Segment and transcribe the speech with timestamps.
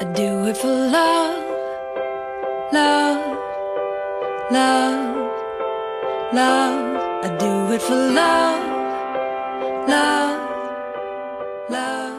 [0.00, 1.42] I do it for love,
[2.72, 3.18] love,
[4.48, 5.28] love,
[6.32, 6.98] love.
[7.24, 8.60] I do it for love,
[9.88, 10.38] love,
[11.68, 12.12] love,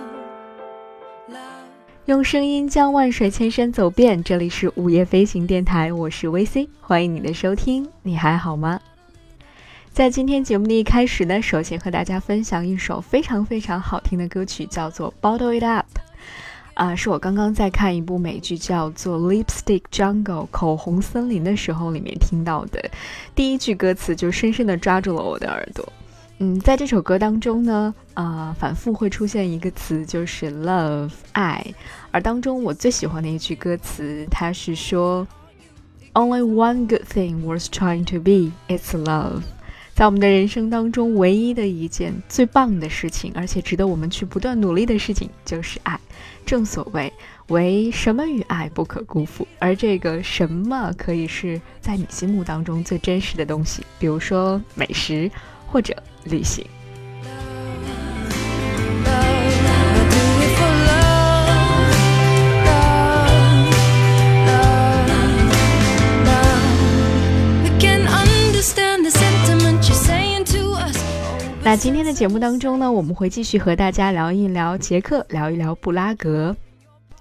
[1.29, 1.63] love.
[2.07, 7.87] 用声音将万水千山走遍，这里是午夜飞行电台，我是 VC，欢迎你的收听。
[8.03, 8.81] 你还好吗？
[9.93, 15.85] 在今天节目的一开始呢，首先和大家分享一首非常非常好听的歌曲，叫做《Bottle It Up》。
[16.79, 22.81] 啊，是我刚刚在看一部美剧叫做《Lipstick Jungle》口红森林的时候，里面听到的
[23.35, 25.85] 第一句歌词就深深的抓住了我的耳朵。
[26.37, 31.61] 嗯，在这首歌当中呢，啊，反复会出现一个词，就是 love 爱。
[32.11, 35.27] 而当中我最喜欢的一句歌词，它是说
[36.13, 39.41] ：“Only one good thing worth trying to be, it's love。”
[39.99, 45.99] 在我们的人生当中，唯一的一件最棒的事情，而且值得我们去不断努力的事情，就是爱。
[46.45, 47.11] 正所谓，
[47.47, 49.45] 唯什么与爱不可辜负。
[49.59, 55.29] 而这个什么，可以是在你心目当中最真实的东西，比如说美食
[55.67, 56.65] 或者旅行。
[71.61, 76.55] 那今天的节目当中呢，我们会继续和大家聊一聊捷克，聊一聊布拉格。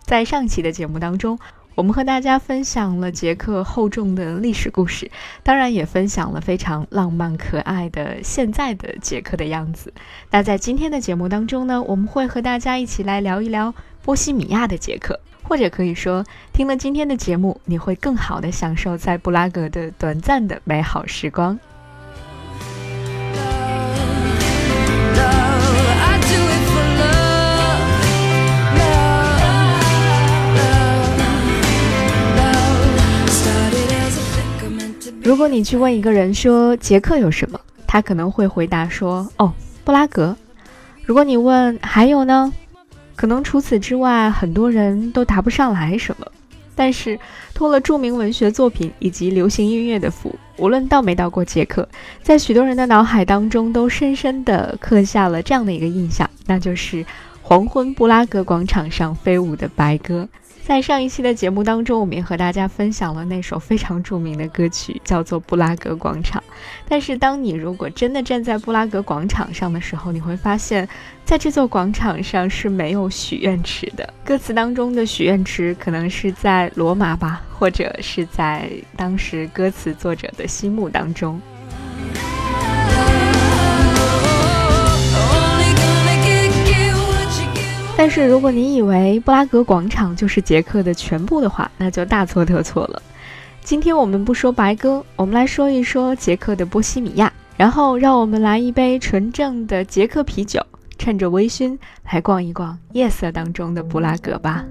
[0.04, 1.38] 在上期的节目当中，
[1.74, 5.10] 我们和大家分享了捷克厚重的历史故事，
[5.42, 9.92] 当然也分享了非常浪漫可爱的现在的捷克的样子。
[10.30, 21.58] 那在今天的节目当中呢，我们会和大家一起来聊一聊波西米亚的捷克，或者可以说，听了今天的节目，你会更好的享受在布拉格的短暂的美好时光。
[35.28, 39.52] 如果你去问一个人说捷克有什么，他可能会回答说：“哦，
[39.84, 40.34] 布拉格。”
[41.04, 42.50] 如果你问还有呢，
[43.14, 46.26] 可能除此之外，很多人都答不上来什么。
[46.74, 47.20] 但是
[47.52, 51.86] 托了著名文学作品以及流行音乐的福，无论到没到过捷克，
[52.22, 57.04] 在许多人的脑海当中都深深地刻下了这样的一个印象，那就是
[57.42, 60.26] 黄昏布拉格广场上飞舞的白鸽。
[60.68, 66.42] 在上一期的节目当中，我们也和大家分享了那首非常著名的歌曲，叫做《布拉格广场》。
[66.86, 70.86] 但是，当你如果真的站在布拉格广场上的时候，你会发现，
[71.24, 74.12] 在这座广场上是没有许愿池的。
[74.22, 81.40] 歌词当中的许愿池可能是在罗马吧，或者是在当时歌词作者的心目当中。
[87.98, 93.02] 但是，如果你以为布拉格广场就是捷克的全部的话，那就大错特错了。
[93.60, 100.64] 今天我们不说白鸽，我们来说一说捷克的波西米亚，然后让我们来一杯纯正的捷克啤酒，
[100.96, 101.76] 趁着微醺
[102.12, 104.64] 来逛一逛夜色当中的布拉格吧。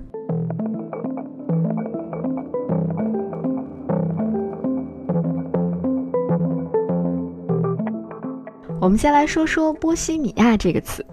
[8.80, 11.06] 我们先来说说波西米亚这个词。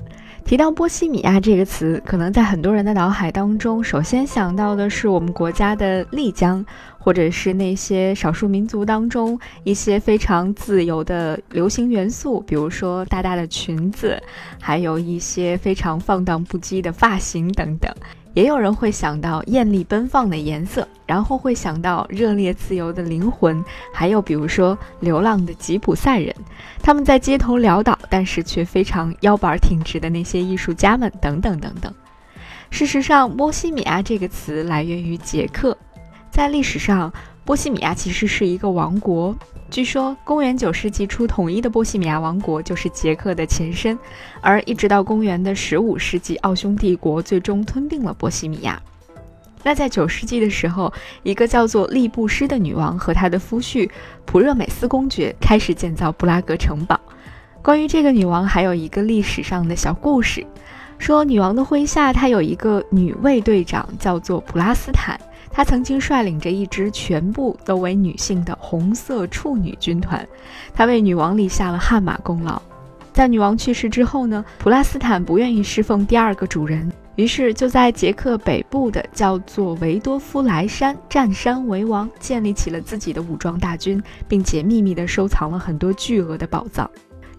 [0.44, 6.64] 提到波西米亚这个词，可能在很多人的脑海当中，首先想到的是我们国家的丽江，
[6.98, 14.22] 或者是那些少数民族当中一些非常自由的流行元素，比如说大大的裙子，
[14.60, 17.90] 还有一些非常放荡不羁的发型等等。
[18.34, 26.34] 也有人会想到艳丽奔放的颜色，然后会想到热烈自由的灵魂，还有比如说流浪的吉普赛人，
[26.82, 31.94] 他们在街头潦倒，但是却非常腰板挺直的那些艺术家们，等等等等。
[32.70, 35.76] 事实上，波西米亚这个词来源于捷克，
[36.28, 37.12] 在历史上，
[37.44, 39.36] 波西米亚其实是一个王国。
[39.74, 43.98] 据说，公元九世纪初统一的波西米亚王国就是捷克的前身，
[44.40, 48.80] 而一直到公元的十五世纪，奥匈帝国最终吞并了波西米亚。
[49.64, 50.92] 那在九世纪的时候，
[51.24, 53.90] 一个叫做利布施的女王和她的夫婿
[54.24, 57.00] 普热美斯公爵开始建造布拉格城堡。
[57.60, 60.46] 关于这个女王，还有一个历史上的小故事，
[60.98, 65.18] 说女王的麾下她有一个女卫队长，叫做普拉斯坦。
[65.56, 70.26] 他曾经率领着一支全部都为女性的红色处女军团，
[70.74, 72.60] 他为女王立下了汗马功劳。
[73.12, 86.90] 在女王去世之后呢，普拉斯坦不愿意侍奉第二个主人，于是就在捷克北部的叫做维多夫莱山占山为王，建立起了自己的武装大军，并且秘密地收藏了很多巨额的宝藏。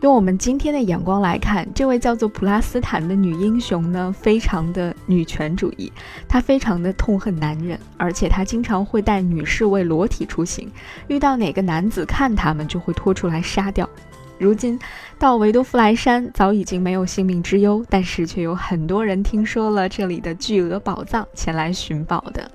[0.01, 5.91] 用我们今天的眼光来看，这位叫做普拉斯坦的女英雄呢，非常的女权主义，
[6.27, 10.69] 她非常的痛恨男人，而且她经常会带女侍卫裸体出行，
[11.07, 13.89] 遇到哪个男子看他们就会拖出来杀掉。
[14.37, 14.77] 如今
[15.17, 22.51] 到维多夫莱山早已经没有性命之忧，但是却有很多人听说了这里的巨额宝藏，前来寻宝的。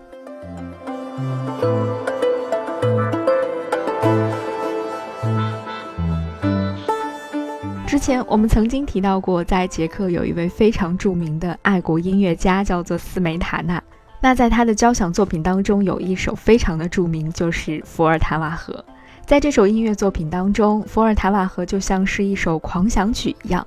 [7.91, 13.83] 之前我们曾经提到过，在捷克有一位非常著名的爱国音乐家，叫做斯梅塔纳。
[14.21, 18.73] 那在他的交响作品当中，有一首非常的著名，就是《伏尔塔瓦河》。
[19.27, 23.67] 在这首音乐作品当中，《伏尔塔瓦河》就像是一首狂想曲一样。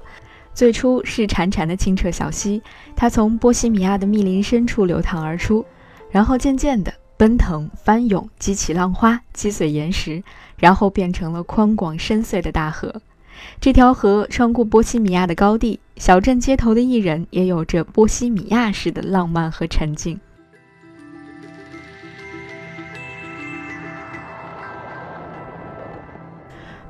[0.54, 2.64] 最初是潺潺的清澈小溪，
[2.96, 5.66] 它从波西米亚的密林深处流淌而出，
[6.10, 10.24] 然后渐渐地奔腾翻涌，激起浪花，击碎岩石，
[10.56, 13.02] 然后变成了宽广深邃的大河。
[13.60, 20.20] 这条河穿过波西米亚的高地，小镇街头的艺人也有着波西米亚式的浪漫和沉静。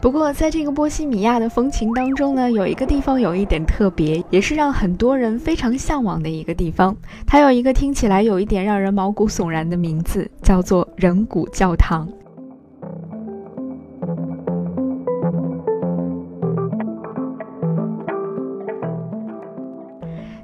[0.01, 6.94] 不过，在这个波西米亚的风情当中呢，有一个地方有一点特别，也是让很多人非常向往的一个地方。
[7.25, 12.06] 它有一个听起来有一点让人毛骨悚然的名字，叫做人骨教堂。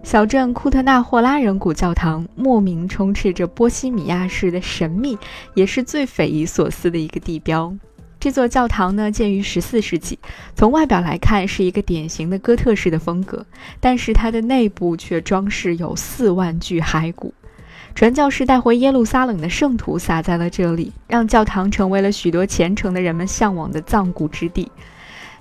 [0.10, 5.16] 小镇库特纳霍拉人骨教堂莫名充斥着波西米亚式的神秘，
[5.54, 7.72] 也是最匪夷所思的一个地标。
[8.20, 10.18] 这座教堂呢，建于十四世纪，
[10.56, 13.46] 从外表来看是一个典型的哥特式的风格，
[13.80, 17.32] 但是它的内部却装饰有四万具骸骨。
[17.94, 24.72] 传教士带回耶路撒冷的圣徒撒在了这里，让教堂成为了许多虔诚的人们向往的葬骨之地。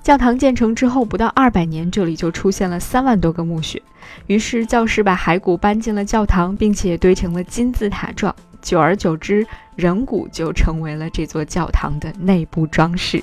[0.02, 3.82] 教堂建成之后不到二百年，这里就出现了三万多个墓穴，
[4.26, 8.34] 于是教士把骸骨搬进了教堂，并且堆成了金字塔状。
[8.62, 9.46] 久而久之，
[9.76, 13.22] 人骨就成为了这座教堂的内部装饰。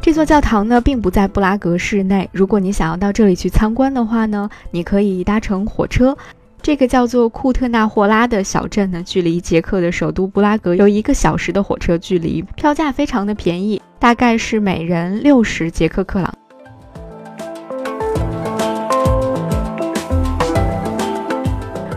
[0.00, 2.30] 这座教堂呢，并不在布拉格市内。
[2.32, 6.16] 如果你想要到这里去参观的话呢，你可以搭乘火车。
[6.66, 16.34] 这个叫做库特纳霍拉的小镇呢，距离捷克的首都布拉格有一个小时的火车距离，票价非常的便宜，大概是每人六十捷克克朗。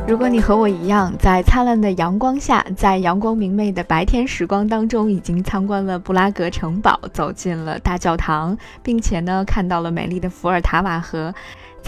[0.07, 11.33] 如果你和我一样，在灿烂的阳光下，在阳光明媚的白天时光当中，已经参观了布拉格城堡，走进了大教堂，并且呢，看到了美丽的伏尔塔瓦河，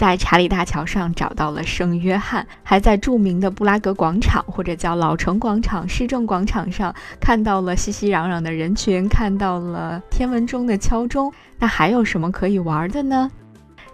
[0.02, 13.30] 在查理大桥上找到了圣约翰，还在著名的布拉格广场或者叫老城广场市政广场上看到了熙熙攘攘的人群，看到了天文钟的敲钟，那还有什么可以玩的呢？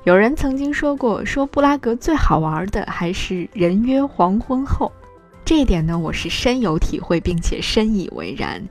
[0.05, 4.91] 有人曾经说过，说布拉格最好玩的还是人约黄昏后，
[5.45, 8.67] 这一点呢，我是深有体会，并且深以为然。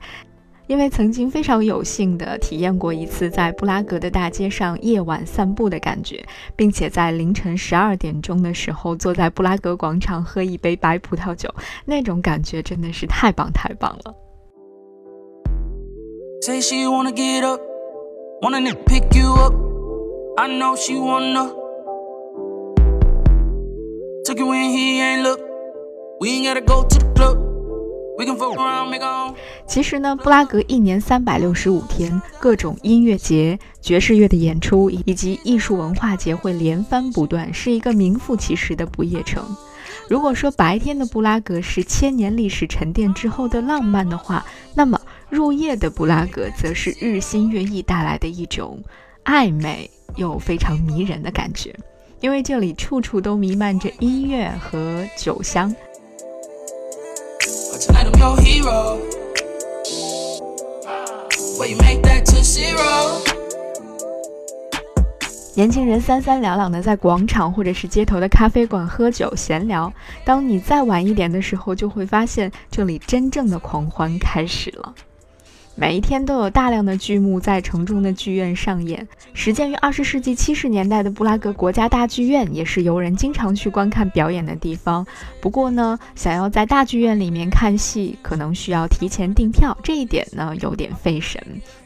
[0.68, 6.22] 因为曾经非常有幸的体验过一次在布拉格的大街上夜晚散步的感觉，
[6.54, 11.52] 并且在凌晨十二点钟的时候坐在布拉格广场喝一杯白葡萄酒，
[11.86, 14.14] 那种感觉真的是太棒太棒了。
[20.40, 21.50] I know she wanna
[24.24, 25.40] took you when he ain't look.
[26.20, 27.47] We ain't gotta go to the club.
[29.66, 39.44] 其实呢，布拉格一年三百六十五天，各种音乐节、爵士乐的演出以及艺术文化节会连番不断，是一个名副其实的不夜城。
[40.08, 44.44] 如果说白天的布拉格是千年历史沉淀之后的浪漫的话，
[44.74, 48.82] 那么入夜的布拉格则是日新月异带来的一种
[49.24, 49.90] 暧昧。
[50.16, 51.72] 又非常迷人的感觉，
[52.20, 55.72] 因为这里处处都弥漫着音乐和酒香。
[57.78, 58.98] So i don't know hero
[61.58, 63.22] when you make that to zero
[65.54, 69.92] 年轻人三三两两的在广场或者是街头的咖啡馆喝酒闲聊，
[70.24, 74.94] 当你再晚一点的时候，就会发现这里真正的狂欢开始了。
[75.80, 79.06] 每一天都有大量的剧目在城中的剧院上演。
[79.32, 85.06] 始建于二十世纪七十年代的布拉格国家大剧院，也是游人经常去观看表演的地方。
[85.40, 91.40] 不过呢，想要在大剧院里面看戏，可能需要提前订票，这一点呢有点费神。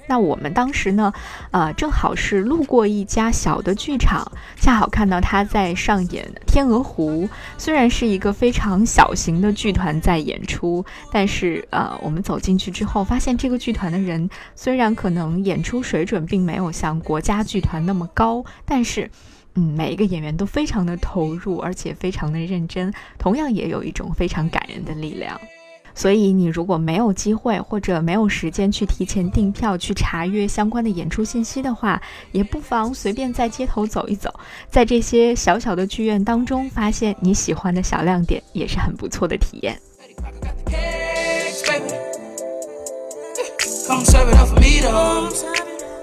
[0.07, 1.13] 那我们当时呢，
[1.51, 4.31] 呃，正好是路过一家小的剧场，
[4.61, 7.25] 恰好看到他在上演《天鹅湖》。
[7.57, 19.11] 虽然是一个非常小型的剧团在演出，但是呃，我们走进去之后，发现这个剧团的人虽然可能演出水准并没有像国家剧团那么高，但是，
[19.55, 25.41] 嗯，每一个演员都非常的投入，而且非常的认真，同样也有一种非常感人的力量。
[25.95, 32.01] 所以，你如果没有机会或者没有时间去提前订票去查阅相关的演出信息的话，
[32.33, 34.33] 也不妨随便在街头走一走，
[34.71, 39.79] 在这些小小的剧院当中发现你喜欢的小亮点，也是很不错的体验。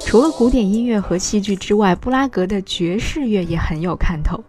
[0.06, 4.44] 除了古典音乐和戏剧之外，布拉格的爵士乐也很有看头。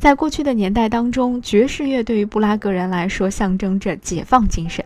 [0.00, 4.82] 在过去的年代当中，爵士乐对于布拉格人来说象征着解放精神。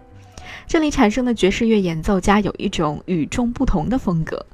[0.67, 4.45] 这里产生的爵士乐演奏家有一种与众不同的风格。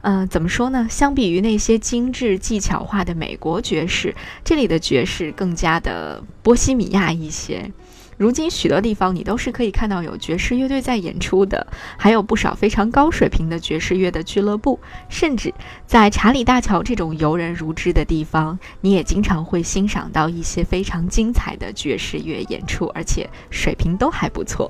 [0.00, 0.86] 嗯，怎么说呢？
[0.88, 7.70] 相比于那些精致技巧化的美国爵士，这里的爵士更加的波西米亚一些。
[8.18, 11.64] 如今许多地方你都是可以看到有爵士乐队在演出的，
[11.96, 15.54] 还有不少非常高水平的爵士乐的俱乐部，甚至
[15.86, 24.68] 在查理大桥这种游人如织的地方，你也经常会欣赏到一些非常精彩的爵士乐演出，而且水平都还不错。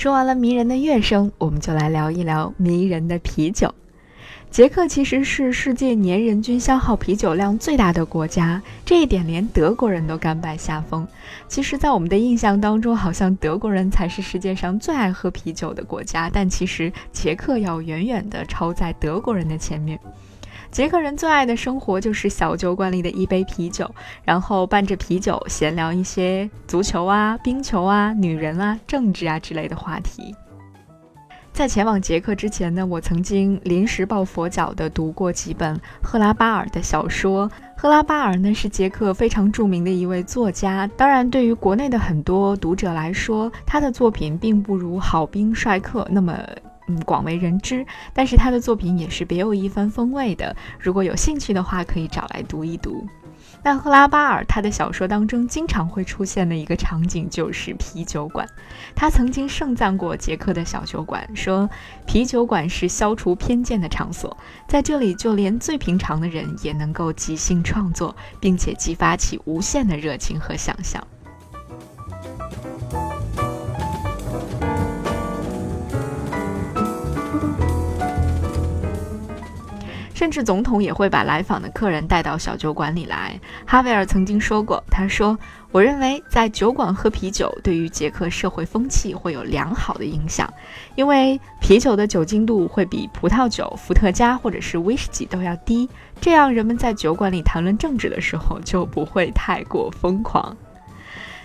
[0.00, 3.74] 说完了迷人的乐声，我们就来聊一聊迷人的啤酒。
[4.50, 11.06] 捷克其实是世界年人均消耗啤酒量最大的国家，这一点连德国人都甘拜下风。
[11.48, 20.00] 其实，在我们的印象当中，好像德国人才是世界上最爱喝啤酒的国家，但其实捷克要远远地超在德国人的前面。
[20.70, 30.34] 捷克人最爱的生活就是小酒馆里的一杯啤酒，然后伴着啤酒闲聊一些足球啊、冰球啊、女人啊、政治啊之类的话题。
[31.52, 37.50] 在前往捷克之前呢，我曾经临时抱佛脚地读过几本赫拉巴尔的小说。
[37.76, 46.38] 赫拉巴尔呢是捷克非常著名的一位作家，当然对于国内的很多读者来说，他的作品并不如好兵帅克那么。
[46.90, 50.56] 嗯，广为人知，但是他的作品也是别有一番风味的。
[50.80, 53.06] 如果有兴趣的话，可以找来读一读。
[53.62, 58.48] 那赫拉巴尔他的小说当中经常会出现的一个场景就是啤酒馆。
[58.96, 61.68] 他曾经盛赞过捷克的小酒馆，说
[62.06, 71.06] 啤酒馆是消除偏见的场所，在这里就连最平常的人也能够即兴创作，并且激发起无限的热情和想象。
[80.20, 83.40] 甚至总统也会把来访的客人带到小酒馆里来。
[83.64, 85.38] 哈维尔曾经说过：“他说，
[85.72, 90.52] 我认为在酒馆喝啤酒对于捷克社会风气会有良好的影响，
[90.94, 95.88] 因为啤酒的酒精度会比葡萄酒、伏特加或者是威士忌都要低，
[96.20, 100.54] 这样人们在酒馆里谈论政治的时候就不会太过疯狂。”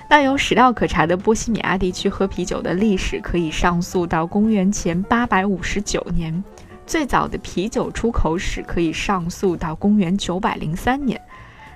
[0.09, 6.43] 那有史料可查的波西米亚地区喝啤酒的历史可以上溯到公元前八百五十九年。
[6.87, 11.19] 最早的啤酒出口史可以上溯到公元九百零三年，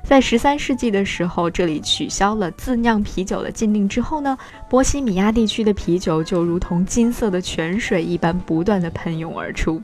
[0.03, 4.37] 在十三世纪的时候，这里取消了自酿啤酒的禁令之后呢，
[4.69, 9.81] 波西米亚地区的啤酒就如同金色的泉水一般不断的喷涌而出。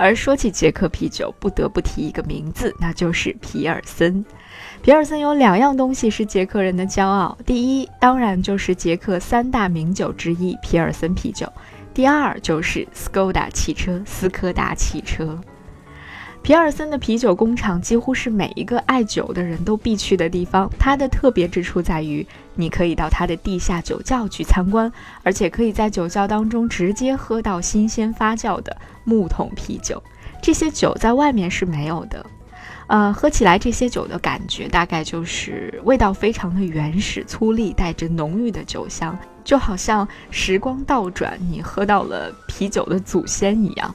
[0.00, 4.24] 而说起捷克啤酒，不得不提一个名字，那就是皮尔森。
[4.80, 11.46] 皮尔森有两样东西是捷克人的骄傲，第一当然就是捷克三大名酒之一皮尔森啤酒，
[11.92, 15.38] 第二就是斯柯达汽车，斯柯达汽车。
[16.40, 24.90] 皮尔森的啤酒工厂几乎是每一个爱酒的人都必去的地方，它的特别之处在于，你可以到它的地下酒窖去参观，
[25.22, 30.02] 而且可以在酒窖当中直接喝到新鲜发酵的木桶啤酒，
[30.40, 32.24] 这些酒在外面是没有的。
[32.88, 43.94] 呃，喝起来这些酒的感觉大概就是味道非常的原始、粗粝，带着浓郁的酒香，就好像时光倒转，你喝到了啤酒的祖先一样。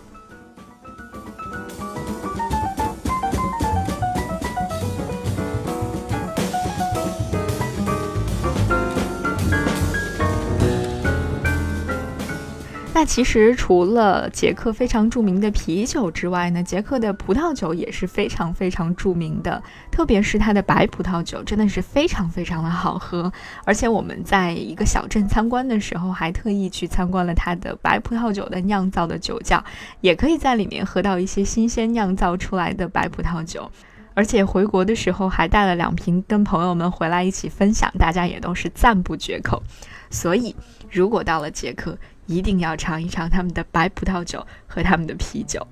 [13.06, 23.32] 其实除了捷克非常著名的啤酒之外呢，捷克的葡萄酒也是非常非常著名的，特别是它的白葡萄酒真的是非常非常的好喝。
[23.66, 29.64] 而且我们在一个小镇参观的时候，还特意去参观了它的白葡萄酒的酿造的酒窖，
[30.02, 33.70] 也可以在里面喝到一些新鲜酿造出来的白葡萄酒。
[34.16, 39.64] 而且回国的时候还带了两瓶跟朋友们回来一起分享，大家也都是赞不绝口。
[40.12, 40.56] 所以
[40.92, 45.66] 如果到了捷克，一定要尝一尝他们的白葡萄酒和他们的啤酒。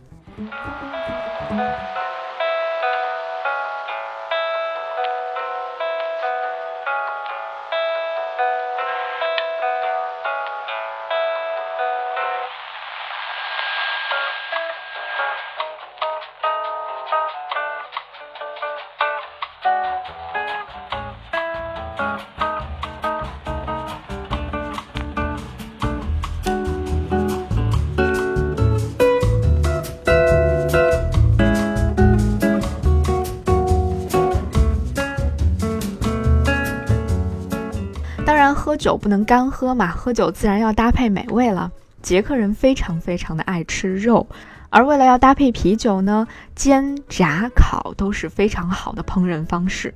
[38.82, 41.72] 酒不能干喝嘛，喝酒自然要搭配美味了。
[42.02, 44.26] 捷克人非常非常的爱吃肉，
[44.72, 49.94] 而为了要搭配啤酒呢，煎、炸、烤都是非常好的烹饪方式。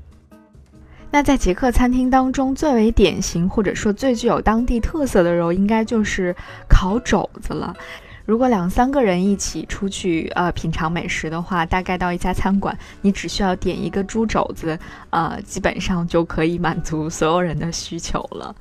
[1.09, 6.35] 那在捷克餐厅当中，最为典型或者说最具有当地特色的肉，应该就是
[6.69, 7.75] 烤肘子了。
[8.23, 14.77] 如果两三个人一起出去呃品尝美食的话，大概到一家餐馆，你只需要点一个猪肘子，
[15.09, 18.53] 呃，基本上就可以满足所有人的需求了。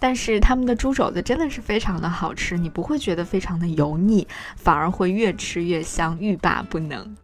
[0.00, 4.26] 但是他们的猪肘子真的是非常的好吃，你不会觉得非常的油腻，
[4.56, 7.16] 反而会越吃越香，欲罢不能。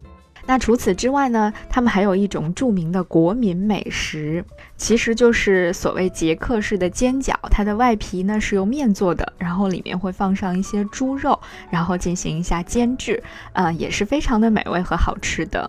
[0.47, 4.45] 那除此之外呢，他们还有一种著名的国民美食，
[4.77, 7.33] 其实就是所谓捷克式的煎饺。
[7.49, 11.39] 它的外皮呢是用面做的，然后里面会放上一些猪肉，
[11.71, 15.67] 然后进行一下煎制，呃，也是非常的美味和好吃的。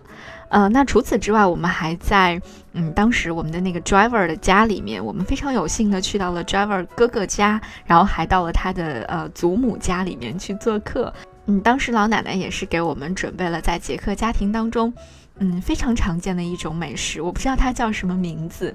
[0.49, 2.41] 呃，那除此之外，我们还在
[2.73, 11.13] 嗯，当时我们的那个 driver 的家里面，我们非常有幸的去到了 driver 哥哥家，然后还到了他的呃祖母家里面去做客。
[11.47, 14.93] 嗯，当时老奶奶也是给我们准备了在捷克家庭当中，
[15.39, 18.73] 嗯，非常常见的一种美食，我不知道它叫什么名字。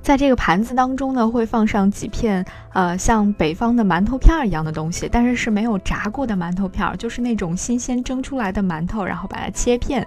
[0.00, 10.06] 在这个盘子当中呢，会放上几片呃像北方的馒头片儿一样的东西，但是是没有炸过的馒头片儿，就是那种新鲜蒸出来的馒头，然后把它切片。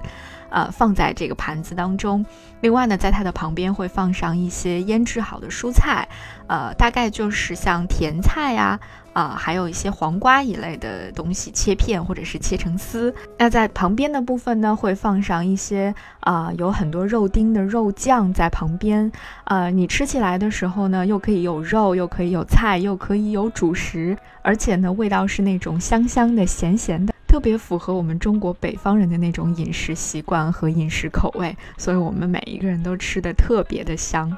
[0.51, 2.23] 呃，放在这个盘子当中。
[2.61, 6.07] 另外呢，在它的旁边会放上一些腌制好的蔬菜，
[6.47, 8.79] 呃，大概就是像甜菜呀，
[9.13, 13.13] 啊还有一些黄瓜一类的东西，切片或者是切成丝。
[13.37, 19.11] 那在旁边的部分呢，会放上一些啊，有很多肉丁的肉酱在旁边。
[19.45, 27.13] 呃，你吃起来的时候呢，又可以有肉，又可以有菜，又可以有主食，而且呢，味道是那种香香的、咸咸的。
[27.27, 34.35] 特别符合我们中国北方人的那种饮食习惯和饮食口味，所以我们每一个人都吃的特别的香。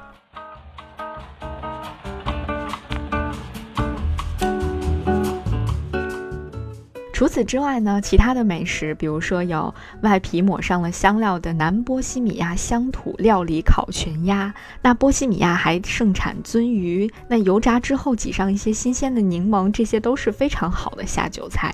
[7.14, 21.72] 除此之外呢，其他的美食，比如说有外皮抹上了香料的南波西米亚乡土料理烤全鸭，那波西米亚还盛产鳟鱼，那油炸之后挤上一些新鲜的柠檬，这些都是非常好的下酒菜。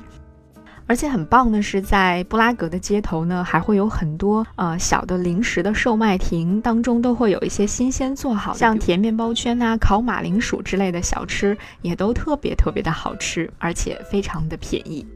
[0.87, 15.07] 而且很棒的是，在布拉格的街头呢，还会有很多呃小的零食的售卖亭，当中都会有一些新鲜做好，像甜面包圈呐、烤马铃薯之类的小吃，也都特别特别的好吃，而且非常的便宜。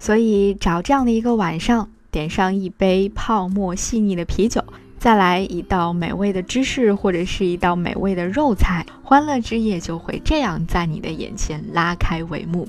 [0.00, 4.64] 所以找这样的一个晚上，点上一杯泡沫细腻的啤酒，
[4.98, 12.66] 再来一道美味的芝士或者是一道美味的肉菜，欢乐之夜就会这样在你的眼前拉开帷幕。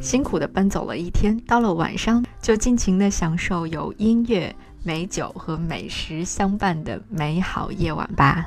[0.00, 8.46] 辛苦的奔走了一天，到了晚上就尽情的享受有音乐、美酒和美食相伴的美好夜晚吧。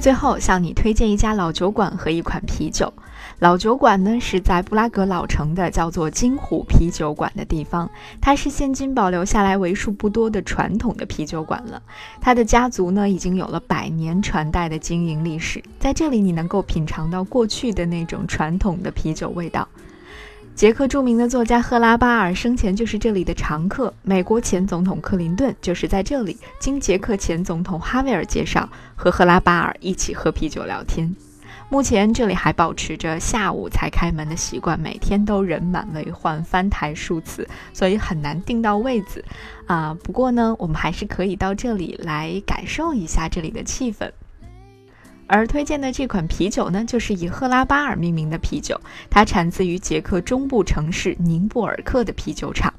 [0.00, 2.92] 最后向你推荐一家老酒馆和一款啤酒。
[3.40, 7.88] 老酒馆呢是在布拉格老城的，叫做金虎啤酒馆的地方。
[8.20, 11.80] 它是现今保留下来为数不多的传统的啤酒馆了。
[12.20, 19.68] 它的家族呢已经有了百年传代的经营历史，在这里你能够品尝到过去的那种传统的啤酒味道。
[20.56, 31.14] 捷克著名的作家赫拉巴尔生前就是这里的常客，美国前总统克林顿就是在这里经捷克前总统哈维尔介绍和赫拉巴尔一起喝啤酒聊天。
[31.70, 39.22] 目前这里还保持着下午才开门的习惯，每天都人满为患，翻台数次，所以很难订到位子
[39.66, 39.94] 啊。
[40.02, 44.10] 不过呢，我们还是可以到这里来感受一下这里的气氛。
[45.26, 52.72] 而推荐的这款啤酒呢，就是以赫拉巴尔命名的啤酒，它产自于捷克中部城市宁布尔克的啤酒厂。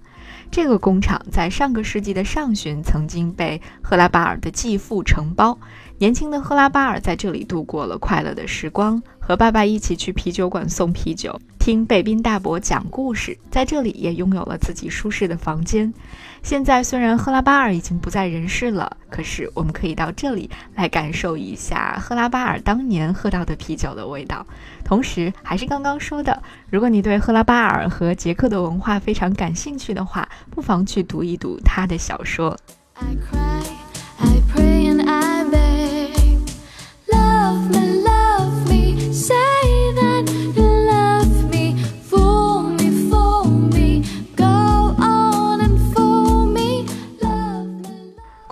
[0.52, 5.56] 这个工厂在上个世纪的上旬曾经被赫拉巴尔的继父承包。
[6.00, 15.94] 年轻的赫拉巴尔在这里度过了快乐的时光，和爸爸一起去啤酒馆送啤酒，听贝宾大伯讲故事，在这里也拥有了自己舒适的房间。
[16.42, 24.48] 现在虽然赫拉巴尔已经不在人世了，可是我们可以到这里来感受一下赫拉巴尔当年喝到的啤酒的味道。
[24.86, 32.58] 同时，还是刚刚说的，如果你对赫拉巴尔和捷克的文化非常感兴趣的话，不妨去读一读他的小说。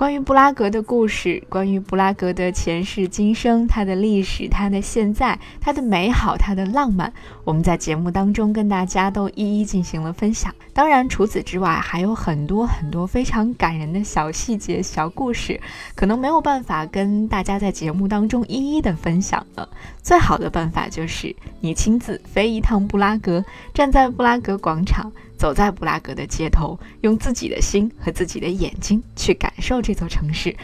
[0.07, 7.11] 关于布拉格的故事，关于布拉格的前世今生，它的历史，它的现在，它的美好，它的浪漫，
[7.43, 10.55] 我们在节目当中跟大家都一一进行了分享。
[10.71, 15.59] 当然，除此之外，还有很多很多非常感人的小细节、小故事，
[15.93, 19.67] 可能没有办法跟大家在节目当中一一的分享了。
[20.01, 23.43] 最好的办法就是你亲自飞一趟布拉格，
[23.73, 25.11] 站在布拉格广场。
[25.37, 30.55] 走在布拉格的街头，用自己的心和自己的眼睛去感受这座城市。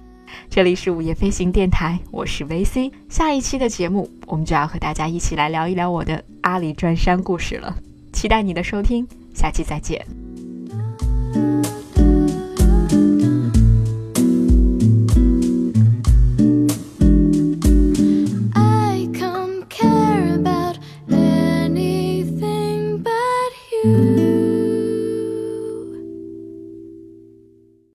[0.50, 2.92] 这里是午夜飞行电台，我是 VC。
[3.08, 7.78] 下一期的节目，我们就要和大家一起来聊一聊我的阿里转山故事了。
[8.12, 10.23] 期待你的收听，下期再见。